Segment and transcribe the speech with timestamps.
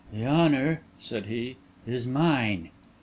[0.11, 2.71] "The honour," said he, "is mine!"